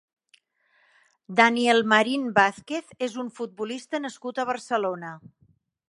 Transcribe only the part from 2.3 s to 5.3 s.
Vázquez és un futbolista nascut a Barcelona.